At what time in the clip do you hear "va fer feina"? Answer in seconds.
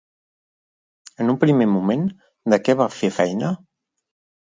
2.83-3.57